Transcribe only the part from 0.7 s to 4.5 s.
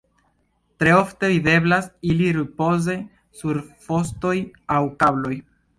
Tre ofte videblas ili ripoze sur fostoj